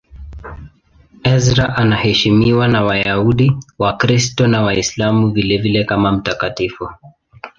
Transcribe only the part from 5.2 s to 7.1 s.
vilevile kama mtakatifu.